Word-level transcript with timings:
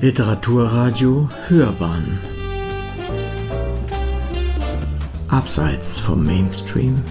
Literaturradio 0.00 1.28
Hörbahn. 1.48 2.20
Abseits 5.26 5.98
vom 5.98 6.24
Mainstream. 6.24 7.02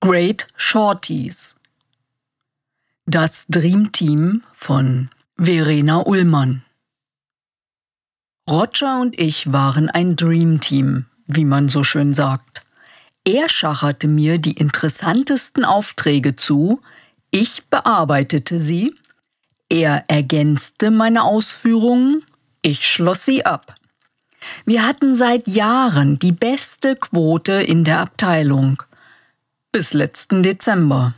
Great 0.00 0.48
Shorties. 0.56 1.54
Das 3.06 3.46
Dream 3.48 3.92
Team 3.92 4.42
von 4.52 5.10
Verena 5.36 6.04
Ullmann. 6.04 6.64
Roger 8.50 9.00
und 9.00 9.16
ich 9.16 9.52
waren 9.52 9.88
ein 9.88 10.16
Dream 10.16 10.58
Team, 10.58 11.06
wie 11.28 11.44
man 11.44 11.68
so 11.68 11.84
schön 11.84 12.14
sagt. 12.14 12.47
Er 13.28 13.50
schacherte 13.50 14.08
mir 14.08 14.38
die 14.38 14.52
interessantesten 14.52 15.62
Aufträge 15.62 16.34
zu, 16.34 16.80
ich 17.30 17.66
bearbeitete 17.66 18.58
sie, 18.58 18.94
er 19.68 20.04
ergänzte 20.08 20.90
meine 20.90 21.24
Ausführungen, 21.24 22.24
ich 22.62 22.88
schloss 22.88 23.26
sie 23.26 23.44
ab. 23.44 23.74
Wir 24.64 24.86
hatten 24.86 25.14
seit 25.14 25.46
Jahren 25.46 26.18
die 26.18 26.32
beste 26.32 26.96
Quote 26.96 27.52
in 27.52 27.84
der 27.84 28.00
Abteilung. 28.00 28.82
Bis 29.72 29.92
letzten 29.92 30.42
Dezember. 30.42 31.14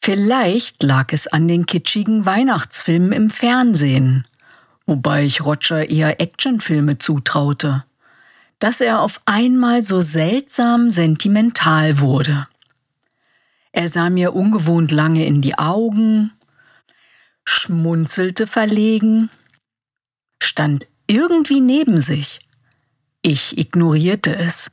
Vielleicht 0.00 0.82
lag 0.82 1.12
es 1.12 1.26
an 1.26 1.46
den 1.46 1.66
kitschigen 1.66 2.24
Weihnachtsfilmen 2.24 3.12
im 3.12 3.28
Fernsehen, 3.28 4.24
wobei 4.86 5.26
ich 5.26 5.44
Roger 5.44 5.90
eher 5.90 6.22
Actionfilme 6.22 6.96
zutraute 6.96 7.84
dass 8.58 8.80
er 8.80 9.00
auf 9.00 9.20
einmal 9.24 9.82
so 9.82 10.00
seltsam 10.00 10.90
sentimental 10.90 12.00
wurde. 12.00 12.46
Er 13.72 13.88
sah 13.88 14.10
mir 14.10 14.34
ungewohnt 14.34 14.90
lange 14.90 15.26
in 15.26 15.40
die 15.40 15.58
Augen, 15.58 16.32
schmunzelte 17.44 18.46
verlegen, 18.46 19.30
stand 20.40 20.86
irgendwie 21.06 21.60
neben 21.60 21.98
sich. 21.98 22.40
Ich 23.22 23.58
ignorierte 23.58 24.36
es. 24.36 24.70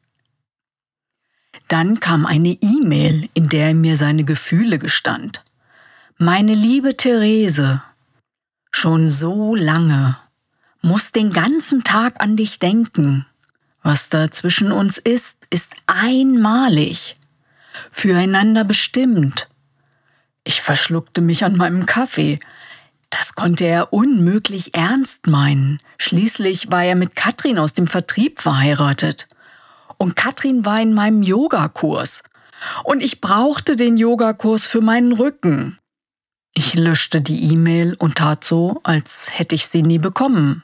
Dann 1.68 2.00
kam 2.00 2.26
eine 2.26 2.58
E-Mail, 2.62 3.30
in 3.34 3.50
der 3.50 3.68
er 3.68 3.74
mir 3.74 3.98
seine 3.98 4.24
Gefühle 4.24 4.78
gestand. 4.78 5.44
Meine 6.18 6.54
liebe 6.54 6.98
Therese, 6.98 7.82
schon 8.72 9.10
so 9.10 9.56
lange, 9.56 10.18
muss 10.82 11.12
den 11.12 11.32
ganzen 11.34 11.84
Tag 11.84 12.22
an 12.22 12.36
dich 12.36 12.60
denken. 12.60 13.26
Was 13.84 14.10
da 14.10 14.30
zwischen 14.30 14.72
uns 14.72 14.98
ist, 14.98 15.48
ist 15.50 15.74
einmalig, 15.88 17.18
füreinander 17.92 18.64
bestimmt. 18.64 19.48
Ich 20.44 20.62
verschluckte 20.62 21.22
mich 21.22 21.44
an 21.44 21.56
meinem 21.56 21.86
Kaffee. 21.86 22.40
Das 23.10 23.36
konnte 23.36 23.66
er 23.66 23.94
unmöglich 23.94 24.74
ernst 24.76 25.28
meinen. 25.28 25.80
Schließlich 25.98 26.72
war 26.72 26.84
er 26.84 26.96
mit 26.96 27.16
Katrin 27.16 27.60
aus 27.60 27.74
dem 27.74 27.88
Vertrieb 27.88 28.40
verheiratet. 28.40 29.28
Und 29.98 30.16
Katrin 30.16 30.66
war 30.66 30.82
in 30.82 30.94
meinem 30.94 31.22
Yogakurs. 31.22 32.24
Und 32.84 33.02
ich 33.02 33.22
brauchte 33.22 33.76
den 33.76 33.98
Yogakurs 33.98 34.66
für 34.66 34.82
meinen 34.82 35.12
Rücken. 35.12 35.78
Ich 36.54 36.74
löschte 36.74 37.22
die 37.22 37.52
E-Mail 37.52 37.96
und 37.98 38.16
tat 38.16 38.44
so, 38.44 38.82
als 38.84 39.30
hätte 39.38 39.56
ich 39.56 39.68
sie 39.68 39.84
nie 39.84 40.00
bekommen. 40.00 40.64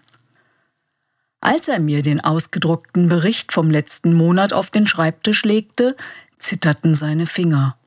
Als 1.39 1.67
er 1.67 1.79
mir 1.79 2.01
den 2.01 2.19
ausgedruckten 2.19 3.09
Bericht 3.09 3.51
vom 3.51 3.69
letzten 3.69 4.13
Monat 4.13 4.53
auf 4.53 4.69
den 4.71 4.87
Schreibtisch 4.87 5.43
legte, 5.43 5.95
zitterten 6.39 6.95
seine 6.95 7.27
Finger. 7.27 7.77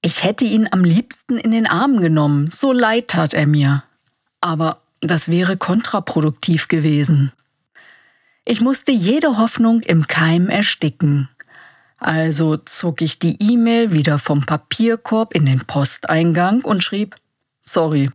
Ich 0.00 0.22
hätte 0.22 0.44
ihn 0.44 0.68
am 0.70 0.84
liebsten 0.84 1.36
in 1.38 1.50
den 1.50 1.66
Arm 1.66 2.00
genommen, 2.00 2.48
so 2.48 2.72
leid 2.72 3.08
tat 3.08 3.34
er 3.34 3.46
mir. 3.46 3.84
Aber 4.40 4.80
das 5.00 5.28
wäre 5.28 5.56
kontraproduktiv 5.56 6.68
gewesen. 6.68 7.32
Ich 8.44 8.60
musste 8.60 8.92
jede 8.92 9.38
Hoffnung 9.38 9.82
im 9.82 10.06
Keim 10.06 10.48
ersticken. 10.48 11.28
Also 11.98 12.56
zog 12.56 13.02
ich 13.02 13.18
die 13.18 13.36
E-Mail 13.42 13.92
wieder 13.92 14.18
vom 14.18 14.46
Papierkorb 14.46 15.34
in 15.34 15.44
den 15.44 15.66
Posteingang 15.66 16.62
und 16.64 16.82
schrieb 16.82 17.16
Sorry, 17.60 18.10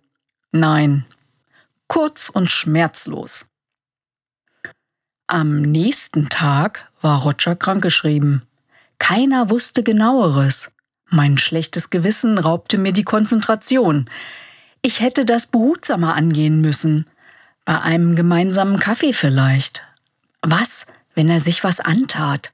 nein. 0.51 1.05
Kurz 1.87 2.29
und 2.29 2.49
schmerzlos. 2.49 3.45
Am 5.33 5.63
nächsten 5.63 6.29
Tag 6.29 6.91
war 7.01 7.23
Roger 7.23 7.55
krankgeschrieben. 7.55 8.43
Keiner 8.99 9.49
wusste 9.49 9.81
genaueres. 9.81 10.71
Mein 11.09 11.39
schlechtes 11.39 11.89
Gewissen 11.89 12.37
raubte 12.37 12.77
mir 12.77 12.91
die 12.91 13.03
Konzentration. 13.03 14.11
Ich 14.83 14.99
hätte 15.01 15.25
das 15.25 15.47
behutsamer 15.47 16.13
angehen 16.13 16.61
müssen. 16.61 17.07
Bei 17.65 17.81
einem 17.81 18.15
gemeinsamen 18.15 18.77
Kaffee 18.77 19.11
vielleicht. 19.11 19.81
Was, 20.43 20.85
wenn 21.15 21.31
er 21.31 21.39
sich 21.39 21.63
was 21.63 21.79
antat? 21.79 22.53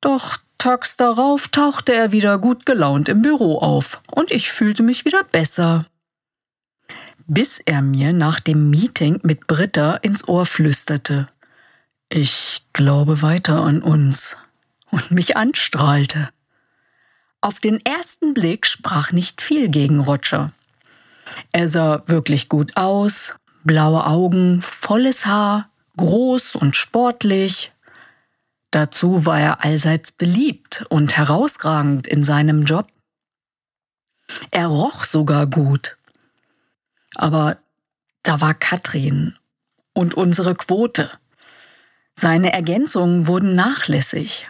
Doch 0.00 0.38
tags 0.58 0.96
darauf 0.96 1.46
tauchte 1.46 1.94
er 1.94 2.10
wieder 2.10 2.40
gut 2.40 2.66
gelaunt 2.66 3.08
im 3.08 3.22
Büro 3.22 3.58
auf 3.58 4.02
und 4.10 4.32
ich 4.32 4.50
fühlte 4.50 4.82
mich 4.82 5.04
wieder 5.04 5.22
besser. 5.22 5.86
Bis 7.28 7.60
er 7.64 7.80
mir 7.80 8.12
nach 8.12 8.40
dem 8.40 8.70
Meeting 8.70 9.20
mit 9.22 9.46
Britta 9.46 9.94
ins 9.94 10.26
Ohr 10.26 10.46
flüsterte. 10.46 11.28
Ich 12.16 12.62
glaube 12.72 13.20
weiter 13.20 13.62
an 13.62 13.82
uns 13.82 14.38
und 14.90 15.10
mich 15.10 15.36
anstrahlte. 15.36 16.30
Auf 17.42 17.60
den 17.60 17.84
ersten 17.84 18.32
Blick 18.32 18.66
sprach 18.66 19.12
nicht 19.12 19.42
viel 19.42 19.68
gegen 19.68 20.00
Roger. 20.00 20.50
Er 21.52 21.68
sah 21.68 22.02
wirklich 22.06 22.48
gut 22.48 22.74
aus, 22.74 23.36
blaue 23.64 24.06
Augen, 24.06 24.62
volles 24.62 25.26
Haar, 25.26 25.68
groß 25.98 26.54
und 26.54 26.74
sportlich. 26.74 27.70
Dazu 28.70 29.26
war 29.26 29.38
er 29.38 29.62
allseits 29.62 30.10
beliebt 30.10 30.86
und 30.88 31.18
herausragend 31.18 32.06
in 32.06 32.24
seinem 32.24 32.64
Job. 32.64 32.88
Er 34.50 34.68
roch 34.68 35.04
sogar 35.04 35.46
gut. 35.46 35.98
Aber 37.14 37.58
da 38.22 38.40
war 38.40 38.54
Katrin 38.54 39.36
und 39.92 40.14
unsere 40.14 40.54
Quote. 40.54 41.10
Seine 42.18 42.52
Ergänzungen 42.52 43.26
wurden 43.26 43.54
nachlässig. 43.54 44.48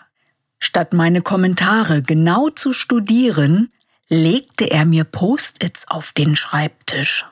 Statt 0.59 0.93
meine 0.93 1.21
Kommentare 1.21 2.00
genau 2.00 2.49
zu 2.50 2.72
studieren, 2.72 3.72
legte 4.09 4.71
er 4.71 4.84
mir 4.84 5.04
Post-its 5.04 5.88
auf 5.88 6.12
den 6.12 6.37
Schreibtisch. 6.37 7.27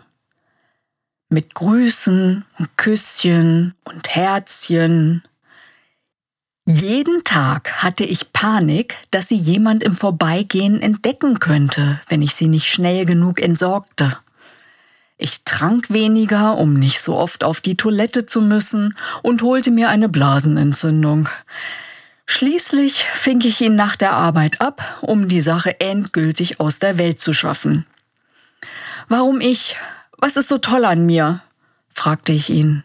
Mit 1.28 1.54
Grüßen 1.54 2.44
und 2.58 2.76
Küsschen 2.76 3.74
und 3.84 4.08
Herzchen. 4.08 5.22
Jeden 6.66 7.22
Tag 7.24 7.82
hatte 7.82 8.04
ich 8.04 8.32
Panik, 8.32 8.96
dass 9.10 9.28
sie 9.28 9.36
jemand 9.36 9.84
im 9.84 9.96
Vorbeigehen 9.96 10.80
entdecken 10.82 11.38
könnte, 11.38 12.00
wenn 12.08 12.22
ich 12.22 12.34
sie 12.34 12.48
nicht 12.48 12.66
schnell 12.66 13.06
genug 13.06 13.40
entsorgte. 13.40 14.18
Ich 15.16 15.44
trank 15.44 15.90
weniger, 15.90 16.56
um 16.56 16.74
nicht 16.74 17.00
so 17.00 17.16
oft 17.16 17.44
auf 17.44 17.60
die 17.60 17.76
Toilette 17.76 18.26
zu 18.26 18.40
müssen, 18.40 18.96
und 19.22 19.42
holte 19.42 19.70
mir 19.70 19.88
eine 19.88 20.08
Blasenentzündung. 20.08 21.28
Schließlich 22.26 23.04
fing 23.04 23.40
ich 23.42 23.60
ihn 23.60 23.76
nach 23.76 23.96
der 23.96 24.12
Arbeit 24.12 24.60
ab, 24.60 24.98
um 25.02 25.28
die 25.28 25.40
Sache 25.40 25.80
endgültig 25.80 26.58
aus 26.58 26.78
der 26.78 26.98
Welt 26.98 27.20
zu 27.20 27.32
schaffen. 27.32 27.86
Warum 29.08 29.40
ich? 29.40 29.76
Was 30.18 30.36
ist 30.36 30.48
so 30.48 30.58
toll 30.58 30.84
an 30.84 31.06
mir? 31.06 31.42
fragte 31.92 32.32
ich 32.32 32.50
ihn. 32.50 32.82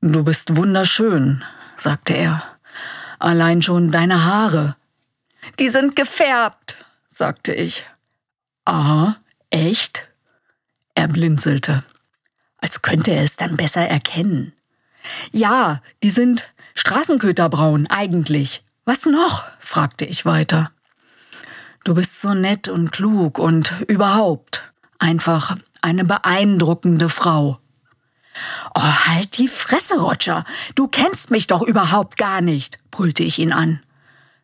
Du 0.00 0.24
bist 0.24 0.56
wunderschön, 0.56 1.44
sagte 1.76 2.14
er. 2.14 2.42
Allein 3.18 3.60
schon 3.60 3.92
deine 3.92 4.24
Haare. 4.24 4.76
Die 5.58 5.68
sind 5.68 5.94
gefärbt, 5.94 6.76
sagte 7.08 7.52
ich. 7.52 7.84
Aha, 8.64 9.18
echt? 9.50 10.09
Er 10.94 11.08
blinzelte, 11.08 11.84
als 12.58 12.82
könnte 12.82 13.12
er 13.12 13.24
es 13.24 13.36
dann 13.36 13.56
besser 13.56 13.82
erkennen. 13.82 14.52
Ja, 15.32 15.82
die 16.02 16.10
sind 16.10 16.52
Straßenköterbraun 16.74 17.86
eigentlich. 17.88 18.64
Was 18.84 19.06
noch? 19.06 19.44
fragte 19.58 20.04
ich 20.04 20.24
weiter. 20.24 20.70
Du 21.84 21.94
bist 21.94 22.20
so 22.20 22.34
nett 22.34 22.68
und 22.68 22.92
klug 22.92 23.38
und 23.38 23.72
überhaupt 23.88 24.70
einfach 24.98 25.56
eine 25.80 26.04
beeindruckende 26.04 27.08
Frau. 27.08 27.60
Oh, 28.74 28.82
halt 29.06 29.38
die 29.38 29.48
Fresse, 29.48 29.98
Roger. 29.98 30.44
Du 30.74 30.88
kennst 30.88 31.30
mich 31.30 31.46
doch 31.46 31.62
überhaupt 31.62 32.16
gar 32.16 32.40
nicht, 32.40 32.78
brüllte 32.90 33.22
ich 33.22 33.38
ihn 33.38 33.52
an. 33.52 33.80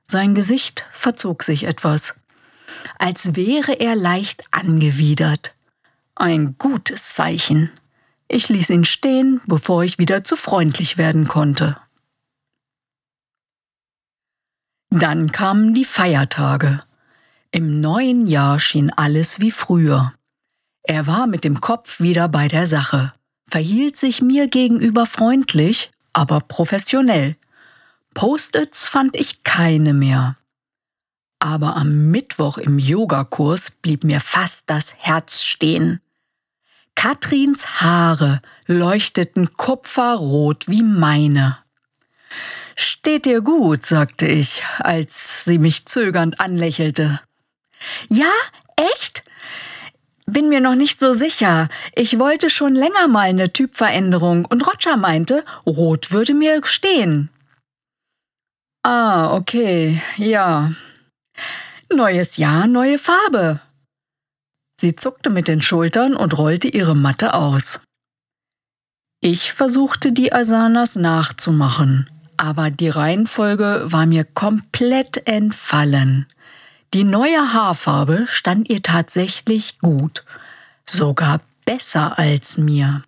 Sein 0.05 0.35
Gesicht 0.35 0.87
verzog 0.93 1.43
sich 1.43 1.65
etwas, 1.65 2.21
als 2.99 3.35
wäre 3.35 3.73
er 3.73 3.97
leicht 3.97 4.45
angewidert. 4.51 5.56
Ein 6.17 6.57
gutes 6.57 7.15
Zeichen. 7.15 7.71
Ich 8.27 8.49
ließ 8.49 8.71
ihn 8.71 8.85
stehen, 8.85 9.43
bevor 9.47 9.85
ich 9.85 9.99
wieder 9.99 10.25
zu 10.25 10.35
freundlich 10.35 10.97
werden 10.97 11.29
konnte. 11.29 11.77
Dann 14.91 15.31
kamen 15.31 15.75
die 15.75 15.85
Feiertage. 15.85 16.81
Im 17.51 17.81
neuen 17.81 18.27
Jahr 18.27 18.59
schien 18.59 18.91
alles 18.91 19.41
wie 19.41 19.51
früher. 19.51 20.15
Er 20.83 21.07
war 21.07 21.27
mit 21.27 21.45
dem 21.45 21.61
Kopf 21.61 22.01
wieder 22.01 22.29
bei 22.29 22.49
der 22.49 22.65
Sache, 22.65 23.13
verhielt 23.47 23.97
sich 23.97 24.23
mir 24.23 24.49
gegenüber 24.49 25.05
freundlich, 25.05 25.91
aber 26.15 26.41
professionell. 26.41 27.37
Post-its 28.15 28.85
fand 28.85 29.17
ich 29.17 29.43
keine 29.43 29.93
mehr. 29.93 30.39
Aber 31.41 31.77
am 31.77 32.11
Mittwoch 32.11 32.57
im 32.57 32.79
Yogakurs 32.79 33.71
blieb 33.71 34.03
mir 34.03 34.21
fast 34.21 34.65
das 34.71 34.95
Herz 34.95 35.43
stehen. 35.43 36.01
Katrins 36.97 37.81
Haare 37.81 38.41
leuchteten 38.67 39.53
kupferrot 39.53 40.67
wie 40.67 40.83
meine. 40.83 41.59
Steht 42.75 43.27
dir 43.27 43.43
gut, 43.43 43.87
sagte 43.87 44.27
ich, 44.27 44.65
als 44.79 45.45
sie 45.45 45.59
mich 45.59 45.87
zögernd 45.87 46.41
anlächelte. 46.41 47.21
Ja, 48.09 48.33
echt? 48.77 49.23
Bin 50.27 50.49
mir 50.49 50.61
noch 50.61 50.75
nicht 50.75 50.99
so 50.99 51.15
sicher. 51.15 51.69
Ich 51.95 52.19
wollte 52.19 52.51
schon 52.51 52.75
länger 52.75 53.07
mal 53.07 53.29
eine 53.29 53.53
Typveränderung 53.53 54.45
und 54.45 54.67
Roger 54.67 54.97
meinte, 54.97 55.45
rot 55.65 56.11
würde 56.11 56.35
mir 56.35 56.61
stehen. 56.65 57.31
Ah, 58.83 59.33
okay, 59.33 60.03
ja. 60.17 60.73
Neues 61.93 62.37
Jahr, 62.37 62.67
neue 62.67 62.99
Farbe. 62.99 63.61
Sie 64.79 64.95
zuckte 64.95 65.31
mit 65.31 65.49
den 65.49 65.63
Schultern 65.63 66.15
und 66.15 66.37
rollte 66.37 66.69
ihre 66.69 66.95
Matte 66.95 67.35
aus. 67.35 67.81
Ich 69.21 69.53
versuchte 69.53 70.13
die 70.13 70.33
Asanas 70.33 70.97
nachzumachen, 70.97 72.09
aber 72.37 72.71
die 72.71 72.91
Reihenfolge 72.91 73.85
war 73.87 74.07
mir 74.07 74.25
komplett 74.25 75.27
entfallen. 75.27 76.27
Die 76.93 77.05
neue 77.05 77.53
Haarfarbe 77.53 78.27
stand 78.27 78.69
ihr 78.69 78.83
tatsächlich 78.83 79.79
gut, 79.79 80.25
sogar 80.89 81.41
besser 81.65 82.19
als 82.19 82.59
mir. 82.59 83.03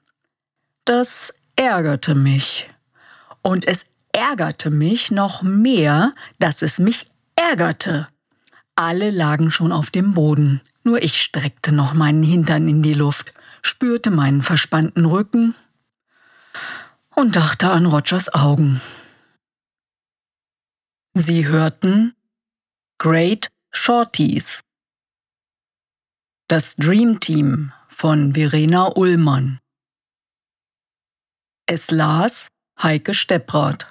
Das 0.85 1.35
ärgerte 1.57 2.15
mich. 2.15 2.69
Und 3.43 3.67
es 3.67 3.87
ärgerte 4.13 4.71
mich 4.71 5.11
noch 5.11 5.43
mehr, 5.43 6.15
dass 6.39 6.63
es 6.63 6.79
mich 6.79 7.11
ärgerte. 7.37 8.09
Alle 8.79 9.11
lagen 9.11 9.51
schon 9.51 9.73
auf 9.73 9.91
dem 9.91 10.15
Boden, 10.15 10.61
nur 10.85 11.03
ich 11.03 11.21
streckte 11.21 11.73
noch 11.73 11.95
meinen 11.95 12.23
Hintern 12.23 12.69
in 12.69 12.81
die 12.81 12.95
Luft, 12.95 13.35
spürte 13.61 14.13
meinen 14.13 14.41
verspannten 14.41 15.05
Rücken 15.05 15.57
und 17.17 17.35
dachte 17.35 17.71
an 17.73 17.87
Rogers 17.87 18.33
Augen. 18.33 18.81
Sie 21.13 21.49
hörten 21.49 22.15
Great 22.99 23.49
Shorties. 23.73 24.61
Das 26.47 26.77
Dream 26.77 27.19
Team 27.19 27.73
von 27.89 28.35
Verena 28.35 28.93
Ullmann. 28.95 29.59
Es 31.67 31.91
las 31.91 32.47
Heike 32.81 33.13
Stepprath. 33.13 33.91